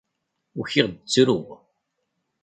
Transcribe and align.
Ukiɣ-d 0.59 0.95
ttruɣ. 0.99 1.47